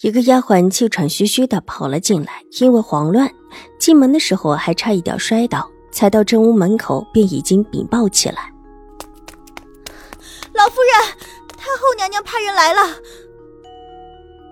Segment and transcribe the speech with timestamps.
[0.00, 3.30] 一个丫鬟气喘吁吁的跑了进来，因为慌乱，
[3.78, 8.50] 进门的时候还差一点摔倒，才到正屋门口便已经禀报起来
[10.56, 11.16] ：“老夫人，
[11.48, 12.80] 太后娘娘派人来了。”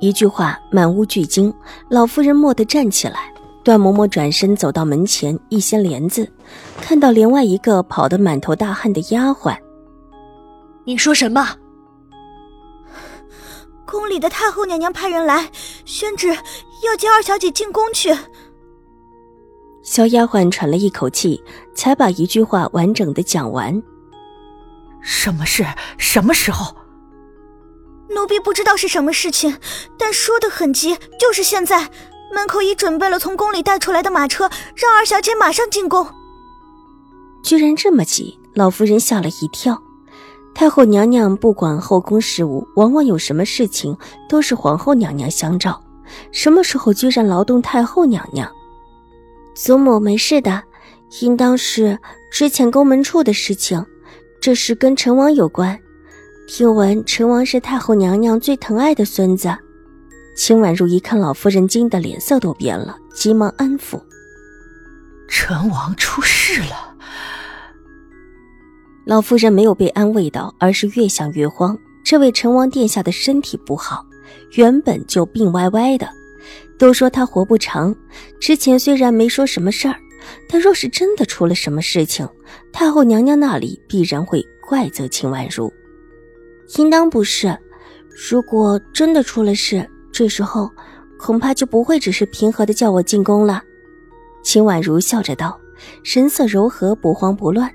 [0.00, 1.52] 一句话，满屋俱惊。
[1.88, 3.32] 老夫人蓦地站起来，
[3.64, 6.30] 段嬷嬷转身走到门前，一掀帘子，
[6.82, 9.56] 看到帘外一个跑得满头大汗的丫鬟
[10.84, 11.56] ：“你说什么？”
[13.90, 15.50] 宫里的太后娘娘派人来
[15.86, 16.28] 宣旨，
[16.84, 18.14] 要接二小姐进宫去。
[19.82, 21.42] 小丫鬟喘了一口气，
[21.74, 23.82] 才把一句话完整的讲完。
[25.00, 25.64] 什么事？
[25.96, 26.76] 什么时候？
[28.10, 29.58] 奴婢不知道是什么事情，
[29.98, 31.88] 但说的很急，就是现在。
[32.30, 36.06] 门口已准备了从宫里带出来的马车，让二小姐马上进宫。
[37.42, 39.82] 居然这么急，老夫人吓了一跳。
[40.58, 43.96] 太后娘娘不管后宫事务，往往有什么事情
[44.28, 45.80] 都是皇后娘娘相召。
[46.32, 48.50] 什么时候居然劳动太后娘娘？
[49.54, 50.60] 祖母没事的，
[51.20, 51.96] 应当是
[52.32, 53.86] 之前宫门处的事情。
[54.40, 55.78] 这事跟陈王有关。
[56.48, 59.56] 听闻陈王是太后娘娘最疼爱的孙子。
[60.36, 64.00] 秦婉如一看老夫人惊得脸色都变了，急忙安抚
[65.30, 66.86] ：“陈王出事了。”
[69.08, 71.74] 老夫人没有被安慰到，而是越想越慌。
[72.04, 74.04] 这位陈王殿下的身体不好，
[74.52, 76.06] 原本就病歪歪的，
[76.78, 77.96] 都说他活不长。
[78.38, 79.96] 之前虽然没说什么事儿，
[80.46, 82.28] 但若是真的出了什么事情，
[82.70, 85.72] 太后娘娘那里必然会怪责秦婉如。
[86.76, 87.56] 应当不是。
[88.30, 90.70] 如果真的出了事，这时候
[91.18, 93.62] 恐怕就不会只是平和的叫我进宫了。
[94.42, 95.58] 秦婉如笑着道，
[96.02, 97.72] 神色柔和，不慌不乱。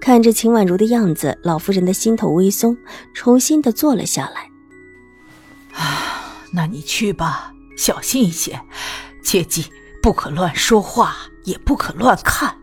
[0.00, 2.76] 看着秦婉如的样子，老夫人的心头微松，
[3.12, 4.50] 重新的坐了下来。
[5.74, 8.58] 啊，那你去吧，小心一些，
[9.22, 9.66] 切记
[10.02, 12.56] 不可乱说话，也不可乱看。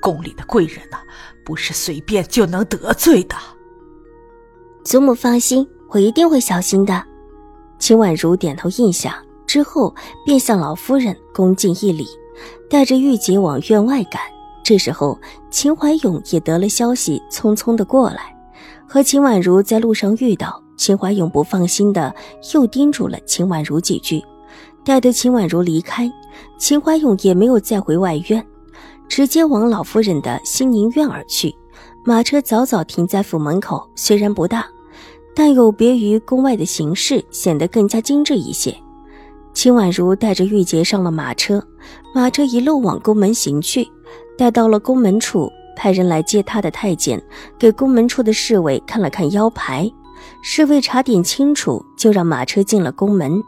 [0.00, 0.98] 宫里的贵人呐，
[1.44, 3.36] 不是随便就能得罪的。
[4.84, 7.04] 祖母放心，我一定会小心的。
[7.78, 12.06] 秦婉如点头应下，之后便向老夫人恭敬一礼，
[12.68, 14.20] 带着玉洁往院外赶。
[14.62, 15.18] 这时候，
[15.50, 18.36] 秦怀勇也得了消息，匆匆的过来，
[18.86, 20.62] 和秦婉如在路上遇到。
[20.76, 22.14] 秦怀勇不放心的
[22.54, 24.24] 又叮嘱了秦婉如几句，
[24.82, 26.10] 待得秦婉如离开，
[26.58, 28.42] 秦怀勇也没有再回外院，
[29.06, 31.54] 直接往老夫人的新宁院而去。
[32.02, 34.66] 马车早早停在府门口，虽然不大，
[35.34, 38.74] 但有别于宫外的形式，显得更加精致一些。
[39.52, 41.62] 秦婉如带着玉洁上了马车，
[42.14, 43.86] 马车一路往宫门行去。
[44.36, 47.22] 带到了宫门处，派人来接他的太监
[47.58, 49.90] 给宫门处的侍卫看了看腰牌，
[50.42, 53.42] 侍卫查点清楚，就让马车进了宫门。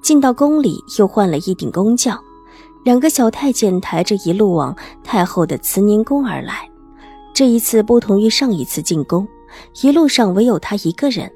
[0.00, 2.18] 进到宫里，又换了一顶宫轿，
[2.84, 6.68] 两个小太监抬着一路往太后的慈宁宫而来。
[7.34, 9.26] 这一次不同于上一次进宫，
[9.82, 11.30] 一路上唯有他一个人，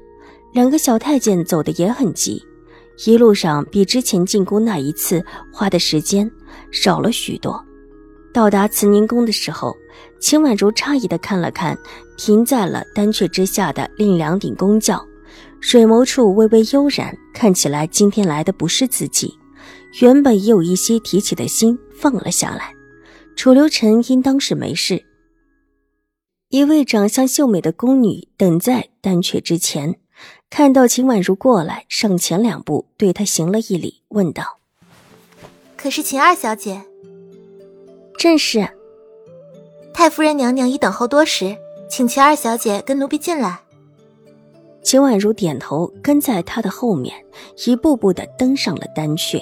[0.53, 2.41] 两个小太监走的也很急，
[3.05, 6.29] 一路上比之前进宫那一次花的时间
[6.71, 7.63] 少了许多。
[8.33, 9.77] 到达慈宁宫的时候，
[10.19, 11.77] 秦婉如诧异的看了看
[12.17, 15.05] 停在了丹阙之下的另两顶宫轿，
[15.61, 19.37] 水眸处微微悠然，看起来今天来的不是自己。
[20.01, 22.73] 原本也有一些提起的心放了下来。
[23.35, 25.05] 楚留臣应当是没事。
[26.49, 29.99] 一位长相秀美的宫女等在丹阙之前，
[30.49, 34.59] 看到秦婉如过来，上前两步对她行了一礼，问道
[35.77, 36.83] ：“可是秦二小姐？”
[38.17, 38.67] 正是，
[39.93, 41.57] 太夫人娘娘已等候多时，
[41.89, 43.59] 请秦二小姐跟奴婢进来。
[44.81, 47.15] 秦婉如点头，跟在她的后面，
[47.65, 49.41] 一步步的登上了丹阙。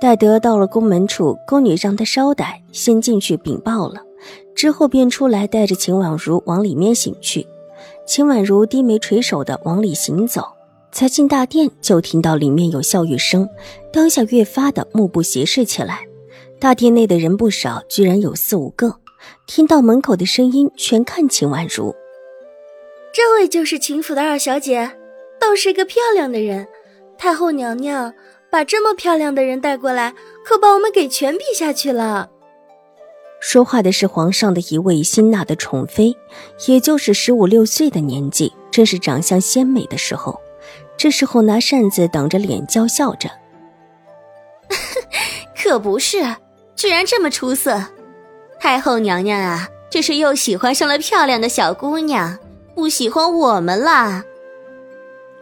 [0.00, 4.02] 待得到了宫门处，宫女让她稍待，先进去禀报了，
[4.54, 7.46] 之后便出来带着秦婉如往里面行去。
[8.06, 10.46] 秦婉如低眉垂首的往里行走，
[10.92, 13.48] 才进大殿，就听到里面有笑语声，
[13.90, 16.00] 当下越发的目不斜视起来。
[16.64, 18.98] 大殿内的人不少，居然有四五个。
[19.46, 21.94] 听到门口的声音，全看秦婉如。
[23.12, 24.92] 这位就是秦府的二小姐，
[25.38, 26.66] 倒是一个漂亮的人。
[27.18, 28.14] 太后娘娘
[28.50, 32.30] 把这么漂亮的人带过来，可把我们给全比下去了。
[33.40, 36.16] 说话的是皇上的一位新纳的宠妃，
[36.66, 40.40] 也就是十五六岁的年纪，正是长相鲜美的时候。
[40.96, 43.28] 这时候拿扇子挡着脸，娇笑着
[45.62, 46.24] ：“可不是，
[46.76, 47.82] 居然这么出色！
[48.60, 52.38] 太后娘娘啊，这是又喜欢上了漂亮的小姑娘，
[52.74, 54.24] 不喜欢我们啦。”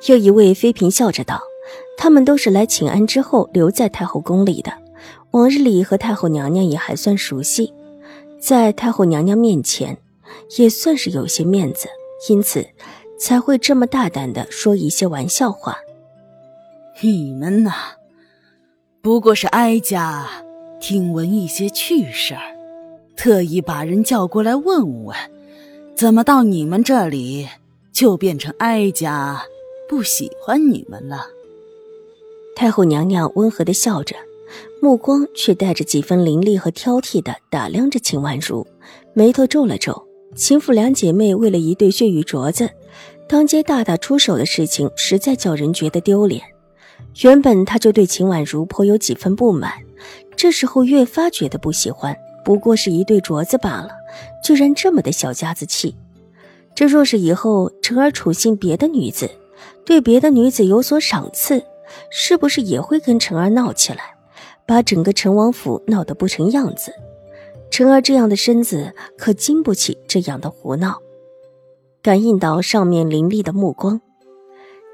[0.07, 1.41] 又一位妃嫔笑着道
[1.97, 4.73] ：“他们都是来请安之后留在太后宫里的，
[5.31, 7.73] 往日里和太后娘娘也还算熟悉。”
[8.41, 9.97] 在太后娘娘面前，
[10.59, 11.87] 也算是有些面子，
[12.29, 12.67] 因此
[13.17, 15.79] 才会这么大胆的说一些玩笑话。
[17.01, 17.73] 你们呐，
[19.01, 20.29] 不过是哀家
[20.83, 22.43] 听闻一些趣事儿，
[23.17, 25.17] 特意把人叫过来问问，
[25.95, 27.47] 怎么到你们这里
[27.93, 29.45] 就变成哀家
[29.89, 31.29] 不喜欢你们了？
[32.57, 34.17] 太后娘娘温和的笑着。
[34.83, 38.67] 目光却带着几分凌厉和挑剔的打量着秦婉如，
[39.15, 40.05] 眉头皱了皱。
[40.35, 42.69] 秦府两姐妹为了一对血玉镯子，
[43.29, 46.43] 当街大打出手的事情，实在叫人觉得丢脸。
[47.23, 49.73] 原本他就对秦婉如颇有几分不满，
[50.37, 52.17] 这时候越发觉得不喜欢。
[52.45, 53.91] 不过是一对镯子罢了，
[54.43, 55.95] 居然这么的小家子气。
[56.75, 59.31] 这若是以后成儿处幸别的女子，
[59.85, 61.63] 对别的女子有所赏赐，
[62.11, 64.17] 是不是也会跟成儿闹起来？
[64.65, 66.93] 把整个陈王府闹得不成样子，
[67.71, 70.99] 陈儿这样的身子可经不起这样的胡闹。
[72.01, 74.01] 感应到上面凌厉的目光，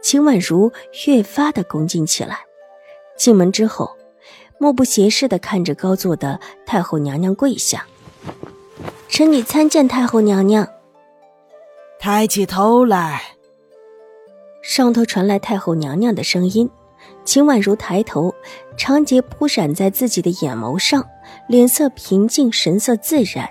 [0.00, 0.72] 秦婉如
[1.06, 2.38] 越发的恭敬起来。
[3.16, 3.96] 进门之后，
[4.58, 7.86] 目不斜视的看着高坐的太后娘娘跪下
[9.08, 10.66] ：“臣女参见太后娘娘。”
[11.98, 13.22] 抬起头来。
[14.62, 16.70] 上头传来太后娘娘的声音。
[17.24, 18.34] 秦婉如抬头，
[18.76, 21.06] 长睫扑闪在自己的眼眸上，
[21.46, 23.48] 脸色平静，神色自然。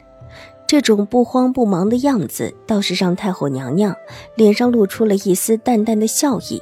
[0.68, 3.96] 这种不慌不忙的样子，倒是让太后娘娘
[4.36, 6.62] 脸上露出了一丝淡淡的笑意。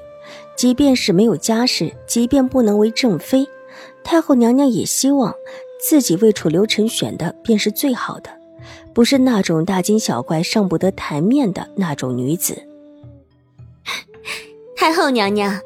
[0.55, 3.45] 即便是没有家世，即便不能为正妃，
[4.03, 5.33] 太后娘娘也希望
[5.81, 8.29] 自己为楚留臣选的便是最好的，
[8.93, 12.55] 不是那种大惊小怪、上不得台面的那种女子。
[14.77, 15.59] 太后娘娘。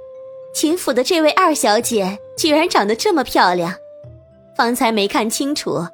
[0.51, 3.71] 秦府的这位二小姐居然长得这么漂亮，
[4.57, 5.85] 方才没看清楚，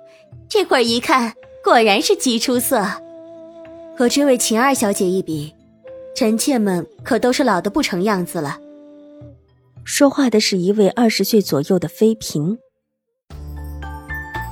[0.47, 1.33] 这会儿一看，
[1.65, 2.85] 果然是极出色。
[3.97, 5.51] 和这位秦二小姐一比，
[6.15, 8.59] 臣妾们可都是老的不成样子了。
[9.83, 12.59] 说话的是一位二十岁左右的妃嫔。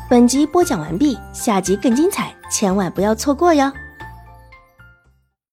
[0.10, 3.71] 本集播讲完毕，下集更精彩，千万不要错过哟。